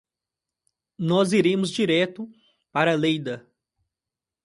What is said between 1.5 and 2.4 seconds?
direto